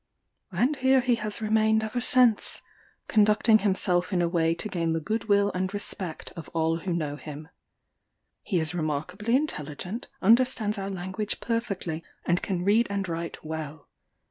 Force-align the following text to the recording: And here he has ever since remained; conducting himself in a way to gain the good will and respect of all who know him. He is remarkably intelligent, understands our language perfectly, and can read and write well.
And 0.51 0.77
here 0.77 0.99
he 0.99 1.13
has 1.21 1.43
ever 1.43 2.01
since 2.01 2.61
remained; 3.05 3.07
conducting 3.07 3.59
himself 3.59 4.11
in 4.11 4.19
a 4.23 4.27
way 4.27 4.55
to 4.55 4.67
gain 4.67 4.93
the 4.93 4.99
good 4.99 5.25
will 5.25 5.51
and 5.51 5.71
respect 5.71 6.33
of 6.35 6.49
all 6.55 6.77
who 6.77 6.91
know 6.91 7.17
him. 7.17 7.49
He 8.41 8.59
is 8.59 8.73
remarkably 8.73 9.35
intelligent, 9.35 10.07
understands 10.19 10.79
our 10.79 10.89
language 10.89 11.39
perfectly, 11.39 12.03
and 12.25 12.41
can 12.41 12.63
read 12.65 12.87
and 12.89 13.07
write 13.07 13.45
well. 13.45 13.89